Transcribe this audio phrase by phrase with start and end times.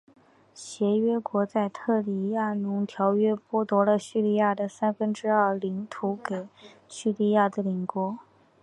[0.55, 6.47] 协约国在特里亚农条约剥夺了匈牙利的三分之二领土给
[6.89, 8.17] 匈牙利的邻国。